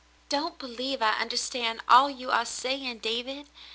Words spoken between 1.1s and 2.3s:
understand all